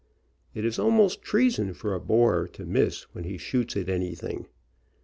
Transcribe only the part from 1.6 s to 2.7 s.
for a Boer to